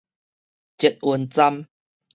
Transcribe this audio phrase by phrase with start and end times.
[0.79, 1.67] 捷運站